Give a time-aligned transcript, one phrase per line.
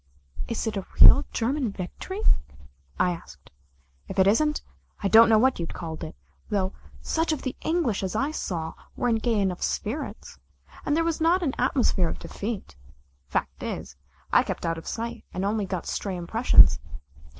[0.47, 2.23] "Is it a real German victory?"
[2.99, 3.51] I asked.
[4.07, 4.63] "If it isn't
[5.03, 6.15] I don't know what you'd call it,
[6.49, 10.39] though such of the English as I saw were in gay enough spirits,
[10.87, 12.75] and there was not an atmosphere of defeat.
[13.27, 13.95] Fact is
[14.33, 16.79] I kept out of sight and only got stray impressions.